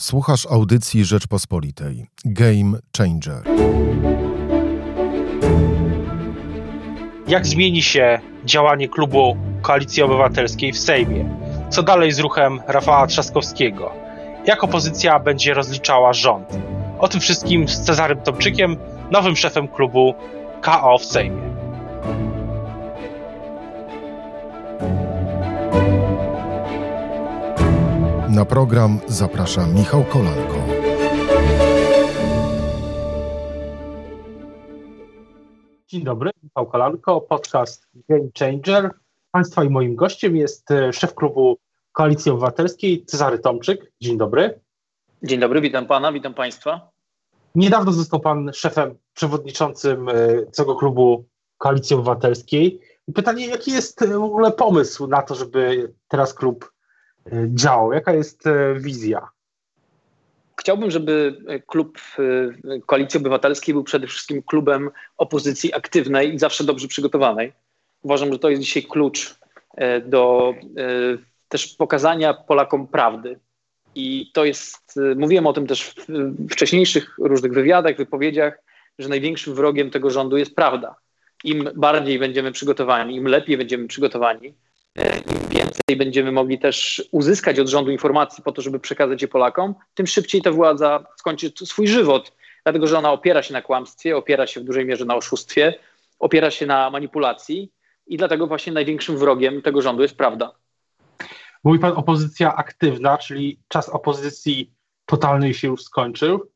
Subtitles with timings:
[0.00, 2.06] Słuchasz audycji Rzeczpospolitej.
[2.24, 3.42] Game Changer.
[7.28, 11.38] Jak zmieni się działanie klubu Koalicji Obywatelskiej w Sejmie?
[11.70, 13.92] Co dalej z ruchem Rafała Trzaskowskiego?
[14.46, 16.58] Jak opozycja będzie rozliczała rząd?
[16.98, 18.76] O tym wszystkim z Cezarym Tomczykiem,
[19.10, 20.14] nowym szefem klubu
[20.60, 21.55] KO w Sejmie.
[28.36, 30.54] Na program zaprasza Michał Kolanko.
[35.88, 38.90] Dzień dobry, Michał Kolanko, podcast Game Changer.
[39.30, 41.58] Państwa i moim gościem jest e, szef klubu
[41.92, 43.92] Koalicji Obywatelskiej Cezary Tomczyk.
[44.00, 44.60] Dzień dobry.
[45.22, 46.90] Dzień dobry, witam pana, witam państwa.
[47.54, 50.12] Niedawno został pan szefem przewodniczącym e,
[50.52, 51.24] całego klubu
[51.58, 52.80] Koalicji Obywatelskiej.
[53.14, 56.75] Pytanie, jaki jest w ogóle pomysł na to, żeby teraz klub e,
[57.54, 57.92] działał?
[57.92, 58.44] Jaka jest
[58.76, 59.28] wizja?
[60.60, 61.36] Chciałbym, żeby
[61.66, 61.98] klub
[62.86, 67.52] Koalicji Obywatelskiej był przede wszystkim klubem opozycji aktywnej i zawsze dobrze przygotowanej.
[68.02, 69.34] Uważam, że to jest dzisiaj klucz
[70.06, 70.54] do
[71.48, 73.38] też pokazania Polakom prawdy.
[73.94, 76.06] I to jest, mówiłem o tym też w
[76.50, 78.58] wcześniejszych różnych wywiadach, wypowiedziach,
[78.98, 80.94] że największym wrogiem tego rządu jest prawda.
[81.44, 84.54] Im bardziej będziemy przygotowani, im lepiej będziemy przygotowani,
[85.32, 89.74] im więcej będziemy mogli też uzyskać od rządu informacji po to, żeby przekazać je Polakom,
[89.94, 92.32] tym szybciej ta władza skończy swój żywot,
[92.64, 95.74] dlatego że ona opiera się na kłamstwie, opiera się w dużej mierze na oszustwie,
[96.18, 97.72] opiera się na manipulacji
[98.06, 100.52] i dlatego właśnie największym wrogiem tego rządu jest prawda.
[101.64, 104.70] Mówi pan opozycja aktywna, czyli czas opozycji
[105.06, 106.50] totalnej się już skończył?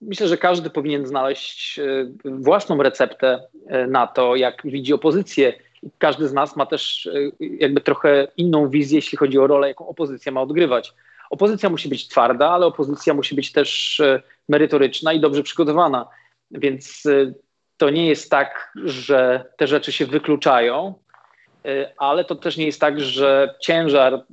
[0.00, 1.80] Myślę, że każdy powinien znaleźć
[2.24, 3.48] własną receptę
[3.88, 5.52] na to, jak widzi opozycję.
[5.98, 7.08] Każdy z nas ma też
[7.40, 10.94] jakby trochę inną wizję, jeśli chodzi o rolę, jaką opozycja ma odgrywać.
[11.30, 14.02] Opozycja musi być twarda, ale opozycja musi być też
[14.48, 16.08] merytoryczna i dobrze przygotowana.
[16.50, 17.02] Więc
[17.76, 20.94] to nie jest tak, że te rzeczy się wykluczają,
[21.98, 24.24] ale to też nie jest tak, że ciężar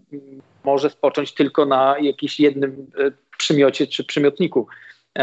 [0.63, 2.91] może spocząć tylko na jakimś jednym
[3.37, 4.67] przymiocie czy przymiotniku.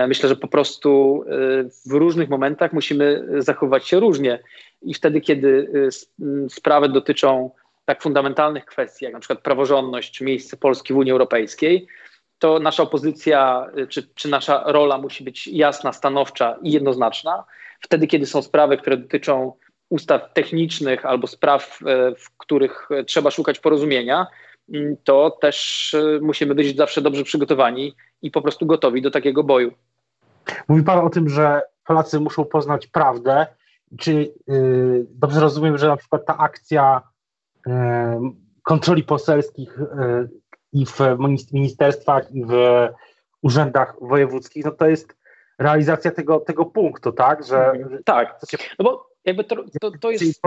[0.08, 1.24] Myślę, że po prostu
[1.86, 4.38] w różnych momentach musimy zachowywać się różnie
[4.82, 5.70] i wtedy, kiedy
[6.48, 7.50] sprawy dotyczą
[7.84, 11.86] tak fundamentalnych kwestii, jak na przykład praworządność czy miejsce Polski w Unii Europejskiej,
[12.38, 17.44] to nasza opozycja czy, czy nasza rola musi być jasna, stanowcza i jednoznaczna.
[17.80, 19.52] Wtedy, kiedy są sprawy, które dotyczą
[19.88, 21.78] ustaw technicznych albo spraw,
[22.18, 24.26] w których trzeba szukać porozumienia,
[25.04, 29.72] to też musimy być zawsze dobrze przygotowani i po prostu gotowi do takiego boju.
[30.68, 33.46] Mówi Pan o tym, że Polacy muszą poznać prawdę.
[33.98, 34.12] Czy
[34.46, 37.02] yy, dobrze rozumiem, że na przykład ta akcja
[37.66, 37.72] yy,
[38.62, 40.28] kontroli poselskich yy,
[40.72, 42.52] i w ministerstwach, i w
[43.42, 45.16] urzędach wojewódzkich, no to jest
[45.58, 47.44] realizacja tego, tego punktu, tak?
[47.46, 47.72] Że,
[48.04, 48.40] tak,
[48.78, 50.40] no bo jakby to, to, to jest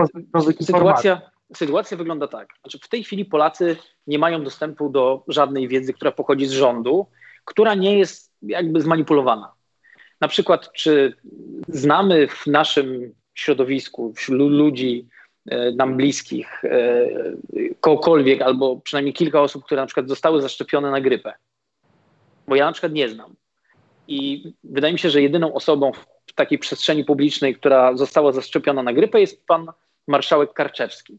[0.60, 1.20] sytuacja,
[1.56, 2.48] sytuacja wygląda tak.
[2.62, 7.06] Znaczy w tej chwili Polacy nie mają dostępu do żadnej wiedzy, która pochodzi z rządu,
[7.44, 9.52] która nie jest jakby zmanipulowana.
[10.20, 11.16] Na przykład, czy
[11.68, 15.08] znamy w naszym środowisku, wśród ludzi
[15.76, 16.62] nam bliskich,
[17.80, 21.32] kogokolwiek, albo przynajmniej kilka osób, które na przykład zostały zaszczepione na grypę.
[22.48, 23.34] Bo ja na przykład nie znam.
[24.08, 25.92] I wydaje mi się, że jedyną osobą
[26.26, 29.66] w takiej przestrzeni publicznej, która została zaszczepiona na grypę, jest pan
[30.08, 31.18] marszałek Karczewski.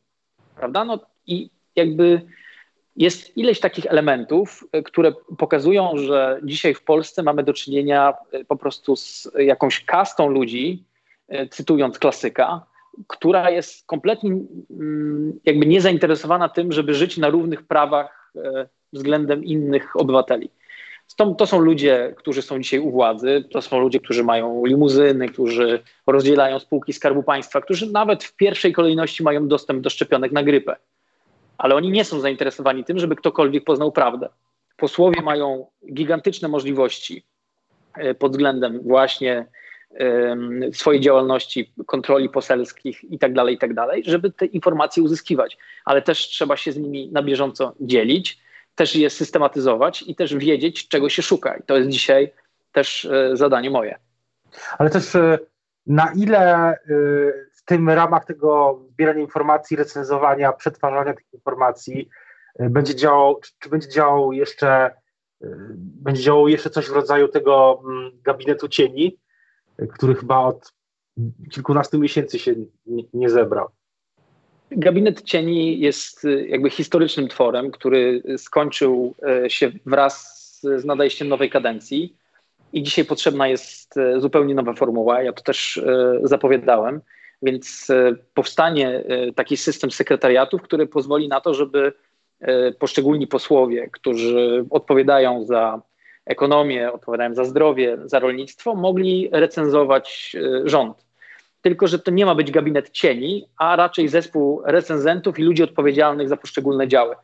[0.56, 0.86] Prawda?
[0.86, 2.22] No i jakby
[2.96, 8.14] jest ileś takich elementów, które pokazują, że dzisiaj w Polsce mamy do czynienia
[8.48, 10.84] po prostu z jakąś kastą ludzi,
[11.52, 12.66] cytując klasyka,
[13.08, 14.32] która jest kompletnie
[15.46, 18.34] jakby niezainteresowana tym, żeby żyć na równych prawach
[18.94, 20.50] względem innych obywateli.
[21.38, 25.84] To, są ludzie, którzy są dzisiaj u władzy, to są ludzie, którzy mają limuzyny, którzy
[26.08, 30.76] rozdzielają spółki Skarbu Państwa, którzy nawet w pierwszej kolejności mają dostęp do szczepionek na grypę.
[31.58, 34.30] Ale oni nie są zainteresowani tym, żeby ktokolwiek poznał prawdę.
[34.78, 37.24] Posłowie mają gigantyczne możliwości
[38.20, 39.46] pod względem właśnie
[40.74, 45.58] swojej działalności, kontroli poselskich i tak dalej, i tak dalej, żeby te informacje uzyskiwać.
[45.86, 50.88] Ale też trzeba się z nimi na bieżąco dzielić też je systematyzować i też wiedzieć,
[50.88, 51.58] czego się szuka.
[51.58, 52.32] I to jest dzisiaj
[52.72, 54.00] też zadanie moje.
[54.78, 55.06] Ale też
[55.88, 56.74] na ile
[57.66, 62.10] w tym ramach tego zbierania informacji, recenzowania, przetwarzania tych informacji
[62.60, 64.92] będzie działał, czy będzie działał jeszcze,
[65.78, 67.84] będzie działał jeszcze coś w rodzaju tego
[68.24, 69.18] gabinetu cieni,
[69.94, 70.74] który chyba od
[71.52, 72.56] kilkunastu miesięcy się
[73.14, 73.68] nie zebrał.
[74.72, 79.16] Gabinet Cieni jest jakby historycznym tworem, który skończył
[79.48, 82.16] się wraz z nadejściem nowej kadencji
[82.74, 85.24] i dzisiaj potrzebna jest zupełnie nowa formuła.
[85.24, 85.82] Ja to też
[86.24, 87.02] zapowiadałem,
[87.46, 87.88] więc
[88.34, 89.04] powstanie
[89.36, 91.94] taki system sekretariatów, który pozwoli na to, żeby
[92.80, 95.82] poszczególni posłowie, którzy odpowiadają za
[96.26, 101.06] ekonomię, odpowiadają za zdrowie, za rolnictwo, mogli recenzować rząd
[101.66, 106.30] tylko że to nie ma być gabinet cieni, a raczej zespół recenzentów i ludzi odpowiedzialnych
[106.30, 107.16] za poszczególne działy.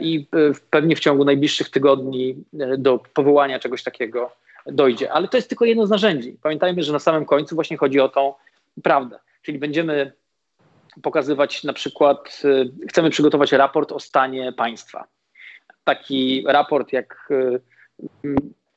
[0.00, 0.26] I
[0.70, 4.32] pewnie w ciągu najbliższych tygodni e, do powołania czegoś takiego
[4.66, 5.12] dojdzie.
[5.12, 6.36] Ale to jest tylko jedno z narzędzi.
[6.42, 8.34] Pamiętajmy, że na samym końcu właśnie chodzi o tą
[8.82, 9.18] prawdę.
[9.44, 10.12] Czyli będziemy
[11.02, 15.04] pokazywać na przykład, e, chcemy przygotować raport o stanie państwa.
[15.84, 17.58] Taki raport, jak e,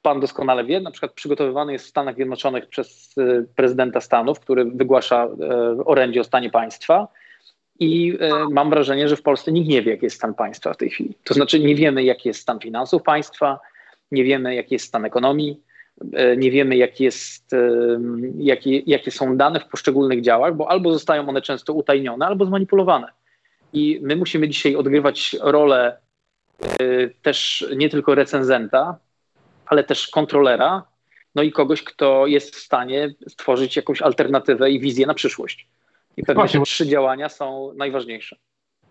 [0.08, 4.66] pan doskonale wie, na przykład przygotowywany jest w Stanach Zjednoczonych przez y, prezydenta Stanów, który
[4.66, 7.08] wygłasza y, orędzie o stanie państwa.
[7.80, 10.78] I y, mam wrażenie, że w Polsce nikt nie wie, jaki jest stan państwa w
[10.78, 11.16] tej chwili.
[11.24, 13.60] To znaczy, nie wiemy, jaki jest stan finansów państwa,
[14.12, 15.62] nie wiemy, jaki jest stan ekonomii,
[16.38, 17.56] nie wiemy, jaki jest,
[18.38, 23.08] jakie, jakie są dane w poszczególnych działach, bo albo zostają one często utajnione, albo zmanipulowane.
[23.74, 25.98] I my musimy dzisiaj odgrywać rolę
[27.22, 28.98] też nie tylko recenzenta,
[29.66, 30.84] ale też kontrolera,
[31.36, 35.68] no i kogoś, kto jest w stanie stworzyć jakąś alternatywę i wizję na przyszłość.
[36.18, 36.60] I pewnie Właśnie.
[36.60, 38.36] te trzy działania są najważniejsze.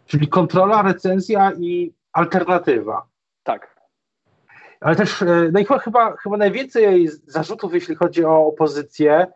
[0.07, 3.07] Czyli kontrola, recenzja i alternatywa.
[3.43, 3.76] Tak.
[4.81, 9.27] Ale też, e, no i chyba, chyba najwięcej zarzutów, jeśli chodzi o opozycję,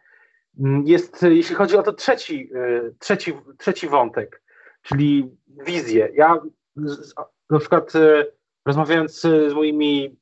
[0.60, 4.42] mm, jest, jeśli chodzi o to trzeci, e, trzeci, trzeci wątek,
[4.82, 5.31] czyli
[5.66, 6.08] wizję.
[6.14, 6.40] Ja
[7.50, 8.25] na przykład e,
[8.66, 10.16] rozmawiając z moimi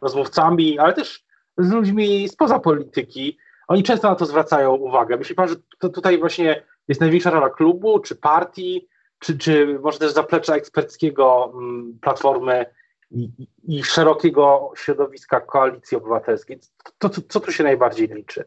[0.00, 1.24] rozmówcami, ale też
[1.58, 3.38] z ludźmi spoza polityki.
[3.68, 5.16] Oni często na to zwracają uwagę.
[5.16, 8.88] Myśli pan, że to tutaj właśnie jest największa rola klubu, czy partii,
[9.18, 12.66] czy, czy może też zaplecza eksperckiego mm, Platformy
[13.10, 16.58] i, szerokiego środowiska koalicji obywatelskiej?
[16.98, 18.44] To, to, co tu się najbardziej liczy?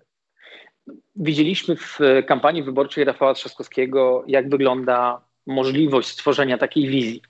[1.15, 7.21] Widzieliśmy w kampanii wyborczej Rafała Trzaskowskiego, jak wygląda możliwość stworzenia takiej wizji.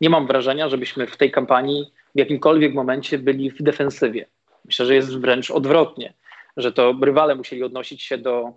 [0.00, 4.26] Nie mam wrażenia, żebyśmy w tej kampanii w jakimkolwiek momencie byli w defensywie.
[4.64, 6.14] Myślę, że jest wręcz odwrotnie,
[6.56, 8.52] że to rywale musieli odnosić się do,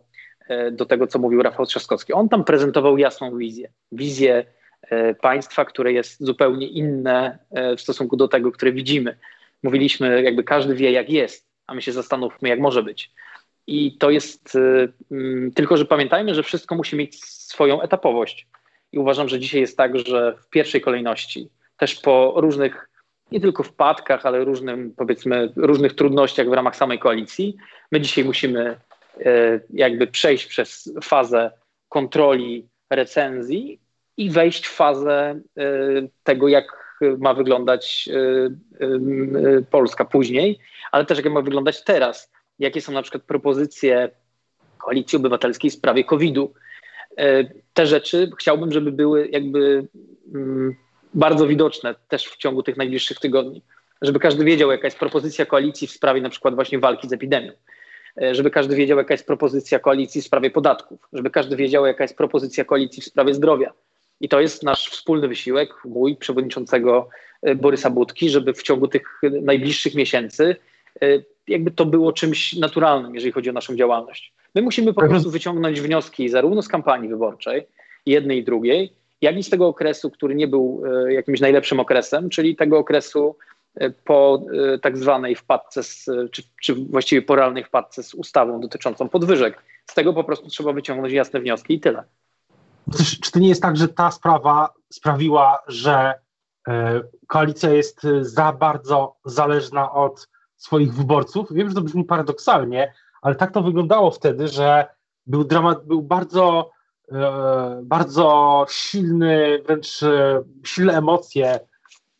[0.47, 2.13] e, do tego, co mówił Rafał Trzaskowski.
[2.13, 3.71] On tam prezentował jasną wizję.
[3.91, 4.45] Wizję
[5.21, 9.17] państwa, które jest zupełnie inne e, w stosunku do tego, które widzimy.
[9.63, 13.11] Mówiliśmy, jakby każdy wie, jak jest, a my się zastanówmy, jak może być.
[13.67, 14.57] I to jest
[15.11, 18.47] mm, tylko, że pamiętajmy, że wszystko musi mieć swoją etapowość.
[18.91, 22.89] I uważam, że dzisiaj jest tak, że w pierwszej kolejności, też po różnych
[23.31, 27.57] nie tylko wpadkach, ale różnym, powiedzmy, różnych trudnościach w ramach samej koalicji.
[27.91, 28.79] My dzisiaj musimy
[29.25, 31.51] e, jakby przejść przez fazę
[31.89, 33.79] kontroli recenzji
[34.19, 35.63] i wejść w fazę e,
[36.23, 40.59] tego, jak ma wyglądać e, Polska później,
[40.91, 42.31] ale też jak ma wyglądać teraz.
[42.59, 44.09] Jakie są na przykład propozycje
[44.77, 46.53] Koalicji Obywatelskiej w sprawie COVID-u.
[47.73, 49.87] Te rzeczy chciałbym, żeby były jakby
[50.33, 50.75] mm,
[51.13, 53.61] bardzo widoczne też w ciągu tych najbliższych tygodni,
[54.01, 57.51] żeby każdy wiedział, jaka jest propozycja koalicji w sprawie na przykład właśnie walki z epidemią,
[58.31, 62.17] żeby każdy wiedział, jaka jest propozycja koalicji w sprawie podatków, żeby każdy wiedział, jaka jest
[62.17, 63.73] propozycja koalicji w sprawie zdrowia.
[64.21, 67.09] I to jest nasz wspólny wysiłek, mój, przewodniczącego
[67.41, 70.55] e, Borysa Budki, żeby w ciągu tych najbliższych miesięcy
[71.01, 71.05] e,
[71.47, 74.33] jakby to było czymś naturalnym, jeżeli chodzi o naszą działalność.
[74.55, 77.67] My musimy po prostu wyciągnąć wnioski zarówno z kampanii wyborczej,
[78.05, 82.29] jednej i drugiej, jak i z tego okresu, który nie był e, jakimś najlepszym okresem,
[82.29, 83.35] czyli tego okresu
[84.05, 84.43] po
[84.81, 89.63] tak zwanej wpadce, z, czy, czy właściwie poralnej wpadce z ustawą dotyczącą podwyżek.
[89.85, 92.03] Z tego po prostu trzeba wyciągnąć jasne wnioski i tyle.
[93.21, 96.13] Czy to nie jest tak, że ta sprawa sprawiła, że
[97.27, 101.47] koalicja jest za bardzo zależna od swoich wyborców?
[101.51, 104.87] Wiem, że to brzmi paradoksalnie, ale tak to wyglądało wtedy, że
[105.25, 106.71] był dramat, był bardzo
[107.11, 111.59] E, bardzo silny, wręcz e, silne emocje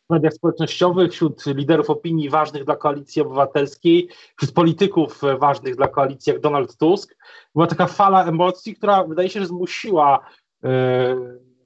[0.06, 6.32] w mediach społecznościowych, wśród liderów opinii ważnych dla koalicji obywatelskiej, wśród polityków ważnych dla koalicji,
[6.32, 7.16] jak Donald Tusk.
[7.54, 10.22] Była taka fala emocji, która wydaje się, że zmusiła e,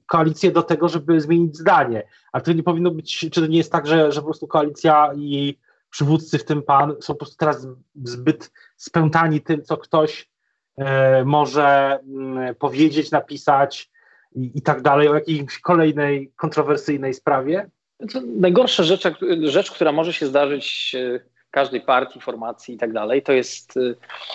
[0.05, 2.07] koalicję do tego, żeby zmienić zdanie.
[2.31, 5.11] Ale to nie powinno być, czy to nie jest tak, że, że po prostu koalicja
[5.15, 5.57] i
[5.89, 7.67] przywódcy, w tym pan, są po prostu teraz
[8.03, 10.29] zbyt spętani tym, co ktoś
[10.77, 13.91] E, może mm, powiedzieć, napisać
[14.35, 17.69] i, i tak dalej o jakiejś kolejnej kontrowersyjnej sprawie?
[18.11, 19.03] To najgorsza rzecz,
[19.43, 21.19] rzecz, która może się zdarzyć e,
[21.51, 23.73] każdej partii, formacji i tak dalej, to jest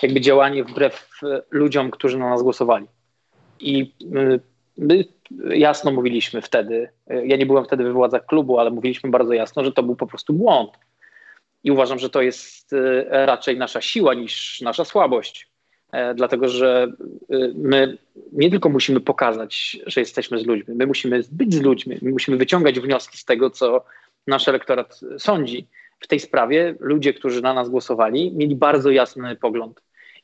[0.03, 1.19] jakby działanie wbrew
[1.51, 2.85] ludziom, którzy na nas głosowali.
[3.59, 3.93] I
[4.77, 5.05] my
[5.49, 9.71] jasno mówiliśmy wtedy, ja nie byłem wtedy we władzach klubu, ale mówiliśmy bardzo jasno, że
[9.71, 10.71] to był po prostu błąd.
[11.63, 12.75] I uważam, że to jest
[13.09, 15.51] raczej nasza siła niż nasza słabość.
[16.15, 16.87] Dlatego, że
[17.55, 17.97] my
[18.31, 22.37] nie tylko musimy pokazać, że jesteśmy z ludźmi, my musimy być z ludźmi, my musimy
[22.37, 23.83] wyciągać wnioski z tego, co
[24.27, 25.67] nasz elektorat sądzi.
[25.99, 29.81] W tej sprawie ludzie, którzy na nas głosowali, mieli bardzo jasny pogląd.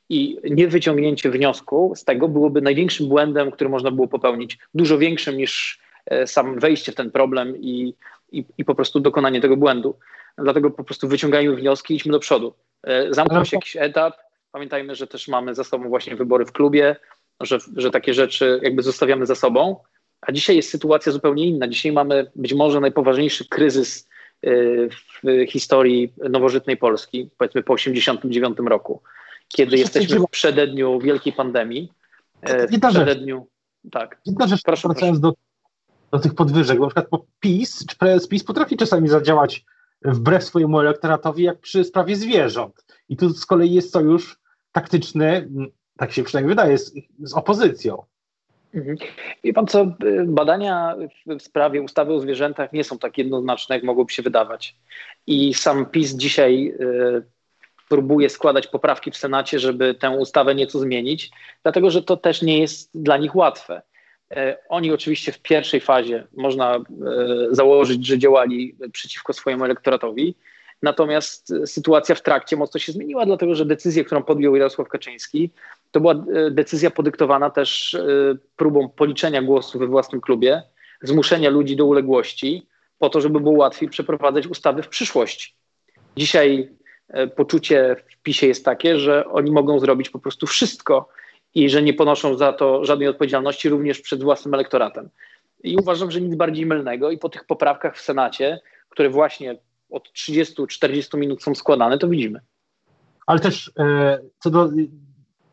[0.09, 5.79] I niewyciągnięcie wniosku z tego byłoby największym błędem, który można było popełnić, dużo większym niż
[6.05, 7.93] e, sam wejście w ten problem i,
[8.31, 9.99] i, i po prostu dokonanie tego błędu.
[10.37, 12.53] Dlatego po prostu wyciągajmy wnioski i idźmy do przodu.
[12.83, 14.13] E, zamknął się jakiś etap.
[14.51, 16.95] Pamiętajmy, że też mamy za sobą właśnie wybory w klubie,
[17.41, 19.75] że, że takie rzeczy jakby zostawiamy za sobą.
[20.21, 21.67] A dzisiaj jest sytuacja zupełnie inna.
[21.67, 24.09] Dzisiaj mamy być może najpoważniejszy kryzys
[24.43, 24.49] e,
[24.89, 29.01] w historii nowożytnej Polski, powiedzmy po 1989 roku
[29.47, 31.93] kiedy jesteśmy w przededniu wielkiej pandemii.
[32.43, 33.91] E, jedna przededniu, rzecz.
[33.91, 34.21] Tak.
[34.25, 35.35] Jedna rzecz, proszę, wracając proszę.
[36.11, 39.65] Do, do tych podwyżek, bo na przykład PiS, czy PiS potrafi czasami zadziałać
[40.01, 42.85] wbrew swojemu elektoratowi, jak przy sprawie zwierząt.
[43.09, 44.39] I tu z kolei jest sojusz
[44.71, 45.49] taktyczny,
[45.97, 48.03] tak się przynajmniej wydaje, z, z opozycją.
[48.73, 48.97] Mhm.
[49.43, 49.85] Wie pan co,
[50.25, 50.95] badania
[51.39, 54.75] w sprawie ustawy o zwierzętach nie są tak jednoznaczne, jak mogłoby się wydawać.
[55.27, 57.21] I sam PiS dzisiaj e,
[57.89, 61.31] próbuje składać poprawki w Senacie, żeby tę ustawę nieco zmienić,
[61.63, 63.81] dlatego że to też nie jest dla nich łatwe.
[64.31, 66.81] E, oni oczywiście w pierwszej fazie można e,
[67.51, 70.35] założyć, że działali przeciwko swojemu elektoratowi,
[70.81, 75.49] natomiast sytuacja w trakcie mocno się zmieniła, dlatego że decyzja, którą podjął Jarosław Kaczyński,
[75.91, 77.97] to była e, decyzja podyktowana też
[78.55, 80.63] próbą policzenia głosów we własnym klubie,
[81.01, 82.67] zmuszenia ludzi do uległości,
[82.99, 85.53] po to, żeby było łatwiej przeprowadzać ustawy w przyszłości.
[86.17, 86.86] Dzisiaj E,
[87.35, 91.09] poczucie w PiSie jest takie, że oni mogą zrobić po prostu wszystko
[91.55, 95.09] i że nie ponoszą za to żadnej odpowiedzialności również przed własnym elektoratem.
[95.63, 98.59] I uważam, że nic bardziej mylnego i po tych poprawkach w Senacie,
[98.89, 99.57] które właśnie
[99.89, 102.39] od 30-40 minut są składane, to widzimy.
[103.25, 104.69] Ale też e, co do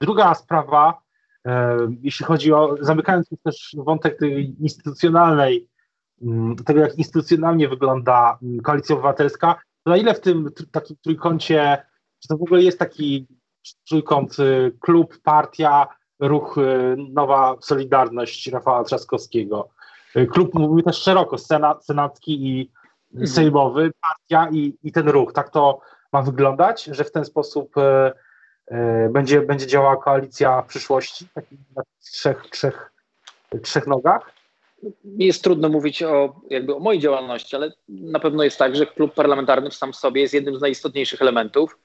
[0.01, 1.01] druga sprawa,
[1.47, 5.69] e, jeśli chodzi o, zamykając też wątek tej instytucjonalnej,
[6.23, 11.83] mm, tego jak instytucjonalnie wygląda mm, koalicja obywatelska, na ile w tym takim trójkącie,
[12.21, 13.27] czy to w ogóle jest taki
[13.89, 15.87] trójkąt y, klub, partia,
[16.21, 19.69] ruch y, Nowa Solidarność Rafała Trzaskowskiego?
[20.17, 22.71] Y, klub mówił też szeroko, senat, senacki i
[23.13, 23.27] mhm.
[23.27, 25.33] sejmowy, partia i, i ten ruch.
[25.33, 25.81] Tak to
[26.13, 27.75] ma wyglądać, że w ten sposób
[29.11, 31.29] będzie, będzie działała koalicja w przyszłości,
[31.77, 32.93] na trzech, trzech,
[33.63, 34.34] trzech nogach?
[35.05, 38.87] Mi jest trudno mówić o, jakby o mojej działalności, ale na pewno jest tak, że
[38.87, 41.79] klub parlamentarny w sam w sobie jest jednym z najistotniejszych elementów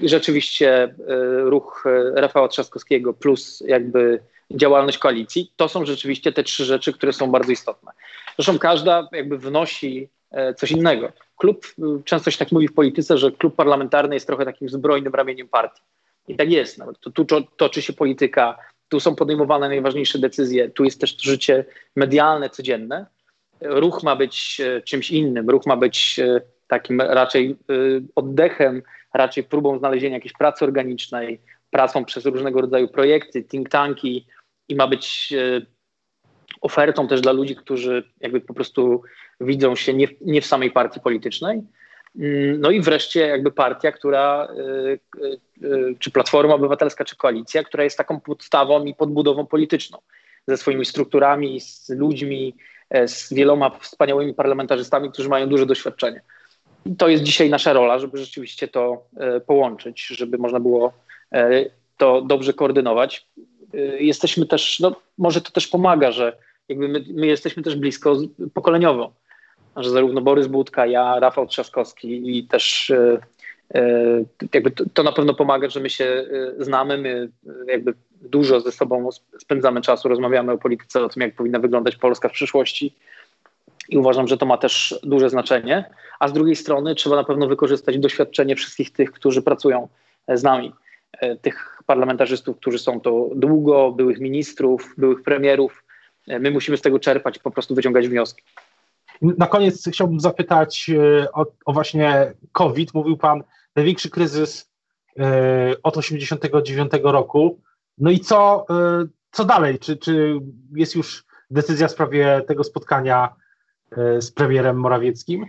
[0.00, 0.94] i rzeczywiście e,
[1.40, 7.12] ruch e, Rafała Trzaskowskiego plus jakby działalność koalicji, to są rzeczywiście te trzy rzeczy, które
[7.12, 7.92] są bardzo istotne.
[8.36, 11.12] Zresztą każda jakby wnosi e, coś innego.
[11.36, 11.66] Klub,
[12.04, 15.82] często się tak mówi w polityce, że klub parlamentarny jest trochę takim zbrojnym ramieniem partii.
[16.28, 16.78] I tak jest.
[16.78, 17.24] Nawet tu
[17.56, 18.58] toczy się polityka
[18.90, 21.64] tu są podejmowane najważniejsze decyzje, tu jest też życie
[21.96, 23.06] medialne, codzienne.
[23.60, 27.74] Ruch ma być e, czymś innym, ruch ma być e, takim raczej e,
[28.14, 28.82] oddechem,
[29.14, 34.26] raczej próbą znalezienia jakiejś pracy organicznej, pracą przez różnego rodzaju projekty, think tanki
[34.68, 35.34] i ma być
[36.60, 39.02] ofertą też dla ludzi, którzy jakby po prostu
[39.40, 41.62] widzą się nie, nie w samej partii politycznej,
[42.58, 47.84] no i wreszcie jakby partia, która, y, y, y, czy Platforma Obywatelska, czy koalicja, która
[47.84, 49.98] jest taką podstawą i podbudową polityczną,
[50.48, 52.56] ze swoimi strukturami, z ludźmi,
[52.90, 56.22] e, z wieloma wspaniałymi parlamentarzystami, którzy mają duże doświadczenie.
[56.86, 60.92] I to jest dzisiaj nasza rola, żeby rzeczywiście to e, połączyć, żeby można było
[61.32, 61.64] e,
[61.96, 63.26] to dobrze koordynować.
[63.98, 66.36] Jesteśmy też, no może to też pomaga, że
[66.68, 68.16] jakby my, my jesteśmy też blisko
[68.54, 69.12] pokoleniowo
[69.76, 73.18] że zarówno Borys Budka, ja, Rafał Trzaskowski i też e,
[73.74, 74.24] e,
[74.54, 77.28] jakby to, na pewno pomaga, że my się e, znamy, my
[77.66, 79.08] jakby dużo ze sobą
[79.38, 82.94] spędzamy czasu, rozmawiamy o polityce, o tym, jak powinna wyglądać Polska w przyszłości
[83.88, 85.84] i uważam, że to ma też duże znaczenie,
[86.18, 89.88] a z drugiej strony trzeba na pewno wykorzystać doświadczenie wszystkich tych, którzy pracują
[90.28, 90.72] z nami,
[91.42, 95.84] tych parlamentarzystów, którzy są to długo, byłych ministrów, byłych premierów.
[96.26, 98.42] My musimy z tego czerpać, po prostu wyciągać wnioski.
[99.22, 102.94] Na koniec chciałbym zapytać e, o, o właśnie COVID.
[102.94, 103.42] Mówił Pan,
[103.76, 104.70] największy kryzys
[105.18, 107.60] e, od 1989 roku.
[107.98, 109.78] No i co, e, co dalej?
[109.78, 110.40] Czy, czy
[110.74, 113.34] jest już decyzja w sprawie tego spotkania
[114.18, 115.46] z premierem Morawieckim?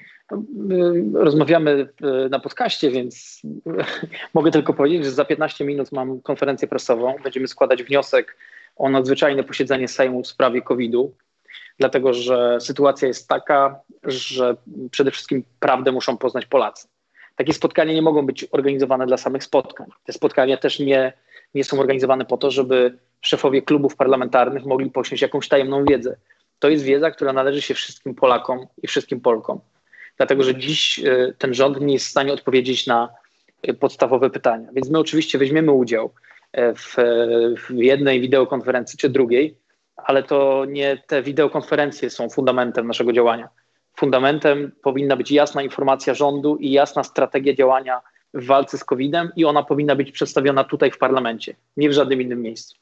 [1.14, 1.90] Rozmawiamy
[2.30, 3.42] na podcaście, więc
[4.34, 7.16] mogę tylko powiedzieć, że za 15 minut mam konferencję prasową.
[7.24, 8.38] Będziemy składać wniosek
[8.76, 11.14] o nadzwyczajne posiedzenie Sejmu w sprawie COVID-u
[11.80, 14.56] dlatego że sytuacja jest taka, że
[14.92, 16.88] przede wszystkim prawdę muszą poznać Polacy.
[17.36, 19.88] takie spotkania nie mogą być organizowane dla samych spotkań.
[20.06, 21.14] Te spotkania też nie,
[21.56, 26.16] nie są organizowane po to, żeby szefowie klubów parlamentarnych mogli posiąść jakąś tajemną wiedzę.
[26.60, 29.60] To jest wiedza, która należy się wszystkim Polakom i wszystkim Polkom.
[30.18, 33.10] Dlatego, że dziś e, ten rząd nie jest w stanie odpowiedzieć na
[33.64, 34.70] e, podstawowe pytania.
[34.74, 36.14] Więc my oczywiście weźmiemy udział
[36.52, 36.96] e, w,
[37.70, 39.56] w jednej wideokonferencji czy drugiej,
[40.06, 43.50] ale to nie te wideokonferencje są fundamentem naszego działania.
[43.96, 48.02] Fundamentem powinna być jasna informacja rządu i jasna strategia działania
[48.34, 52.22] w walce z COVID-em i ona powinna być przedstawiona tutaj w parlamencie, nie w żadnym
[52.22, 52.76] innym miejscu.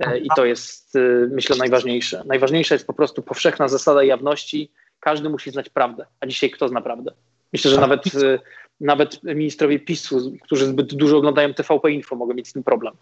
[0.00, 2.22] E, I to jest, e, myślę, najważniejsze.
[2.26, 4.70] Najważniejsza jest po prostu powszechna zasada jawności.
[5.00, 6.06] Każdy musi znać prawdę.
[6.20, 7.12] A dzisiaj kto zna prawdę?
[7.52, 8.38] Myślę, że nawet, e,
[8.80, 12.94] nawet ministrowie PiSu, którzy zbyt dużo oglądają TVP Info, mogą mieć z tym problem.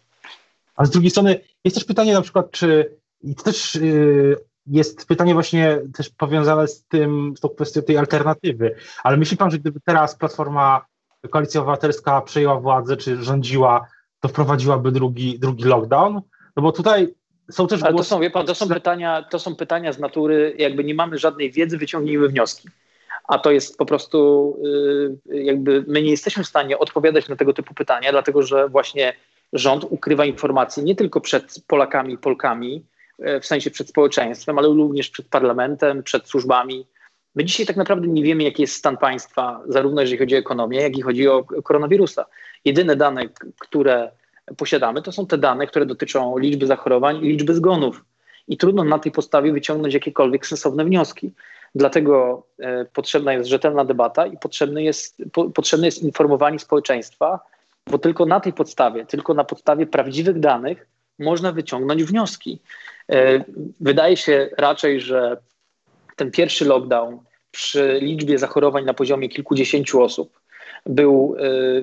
[0.76, 2.90] A z drugiej strony jest też pytanie na przykład, czy
[3.24, 7.98] i to też y, jest pytanie właśnie też powiązane z tym, z tą kwestią tej
[7.98, 8.76] alternatywy.
[9.02, 10.86] Ale myśli pan, że gdyby teraz Platforma
[11.30, 13.86] Koalicja Obywatelska przejęła władzę, czy rządziła,
[14.20, 16.20] to wprowadziłaby drugi, drugi lockdown?
[16.56, 17.14] No bo tutaj
[17.50, 18.08] są też Ale głosy...
[18.08, 21.18] to są, wie pan, to są pytania, to są pytania z natury, jakby nie mamy
[21.18, 22.68] żadnej wiedzy, wyciągnijmy wnioski.
[23.28, 24.56] A to jest po prostu,
[25.30, 29.12] y, jakby my nie jesteśmy w stanie odpowiadać na tego typu pytania, dlatego że właśnie
[29.52, 32.84] rząd ukrywa informacje nie tylko przed Polakami i Polkami,
[33.18, 36.86] w sensie przed społeczeństwem, ale również przed parlamentem, przed służbami.
[37.34, 40.80] My dzisiaj tak naprawdę nie wiemy, jaki jest stan państwa, zarówno jeżeli chodzi o ekonomię,
[40.80, 42.26] jak i chodzi o koronawirusa.
[42.64, 43.28] Jedyne dane,
[43.58, 44.10] które
[44.56, 48.04] posiadamy, to są te dane, które dotyczą liczby zachorowań i liczby zgonów.
[48.48, 51.32] I trudno na tej podstawie wyciągnąć jakiekolwiek sensowne wnioski.
[51.74, 57.40] Dlatego e, potrzebna jest rzetelna debata i potrzebne jest, po, potrzebne jest informowanie społeczeństwa,
[57.90, 60.86] bo tylko na tej podstawie, tylko na podstawie prawdziwych danych
[61.18, 62.60] można wyciągnąć wnioski.
[63.12, 63.44] E,
[63.80, 65.36] wydaje się raczej, że
[66.16, 67.18] ten pierwszy lockdown
[67.50, 70.40] przy liczbie zachorowań na poziomie kilkudziesięciu osób
[70.86, 71.36] był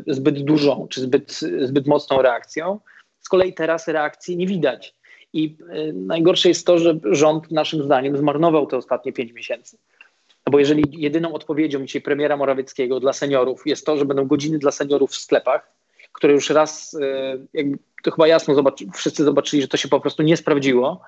[0.07, 2.79] e, zbyt dużą czy zbyt, zbyt mocną reakcją.
[3.19, 4.95] Z kolei teraz reakcji nie widać.
[5.33, 9.77] I e, najgorsze jest to, że rząd naszym zdaniem zmarnował te ostatnie pięć miesięcy.
[10.47, 14.59] No bo jeżeli jedyną odpowiedzią dzisiaj premiera Morawieckiego dla seniorów jest to, że będą godziny
[14.59, 15.71] dla seniorów w sklepach,
[16.21, 16.97] które już raz,
[17.53, 21.01] jakby to chyba jasno zobaczy, wszyscy zobaczyli, że to się po prostu nie sprawdziło,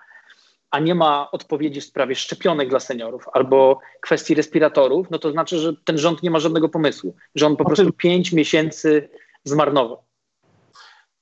[0.72, 5.58] a nie ma odpowiedzi w sprawie szczepionek dla seniorów albo kwestii respiratorów, no to znaczy,
[5.58, 9.10] że ten rząd nie ma żadnego pomysłu, że on po prostu pięć miesięcy
[9.44, 10.04] zmarnował.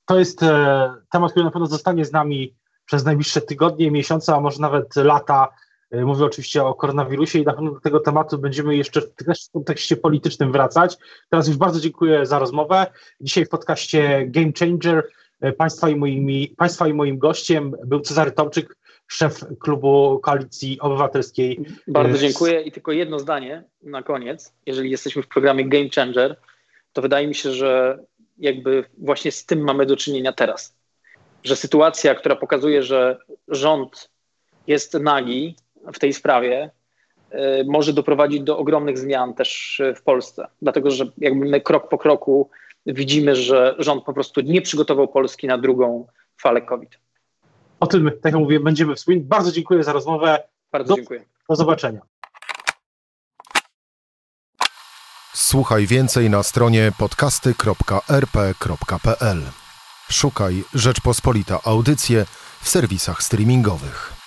[0.06, 4.40] To jest e, temat, który na pewno zostanie z nami przez najbliższe tygodnie, miesiące, a
[4.40, 5.48] może nawet lata.
[5.92, 9.46] E, mówię oczywiście o koronawirusie i na pewno do tego tematu będziemy jeszcze w, też
[9.48, 10.96] w kontekście politycznym wracać.
[11.30, 12.86] Teraz już bardzo dziękuję za rozmowę.
[13.20, 15.08] Dzisiaj w podcaście Game Changer
[15.40, 18.76] e, Państwa i, moimi, państwa i moim gościem był Cezary Tomczyk,
[19.06, 21.60] szef klubu Koalicji Obywatelskiej.
[21.86, 24.52] Bardzo dziękuję i tylko jedno zdanie na koniec.
[24.66, 26.36] Jeżeli jesteśmy w programie Game Changer,
[26.92, 27.98] to wydaje mi się, że
[28.38, 30.76] jakby właśnie z tym mamy do czynienia teraz.
[31.44, 34.10] Że sytuacja, która pokazuje, że rząd
[34.66, 35.56] jest nagi
[35.92, 36.70] w tej sprawie,
[37.34, 40.46] y, może doprowadzić do ogromnych zmian też w Polsce.
[40.62, 42.50] Dlatego, że jakby my krok po kroku
[42.86, 46.98] widzimy, że rząd po prostu nie przygotował Polski na drugą falę COVID.
[47.80, 49.28] O tym, tak jak mówię, będziemy wspominać.
[49.28, 50.42] Bardzo dziękuję za rozmowę.
[50.72, 51.24] Bardzo do, dziękuję.
[51.48, 52.00] Do zobaczenia.
[55.34, 59.42] Słuchaj więcej na stronie podcasty.rp.pl.
[60.10, 62.26] Szukaj Rzeczpospolita Audycje
[62.62, 64.21] w serwisach streamingowych.